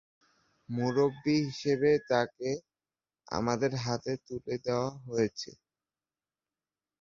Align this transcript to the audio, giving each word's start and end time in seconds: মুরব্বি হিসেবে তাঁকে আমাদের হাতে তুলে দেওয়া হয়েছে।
মুরব্বি 0.69 1.35
হিসেবে 1.47 1.91
তাঁকে 2.09 2.49
আমাদের 3.27 3.71
হাতে 3.83 4.13
তুলে 4.25 4.55
দেওয়া 4.65 4.89
হয়েছে। 5.05 5.51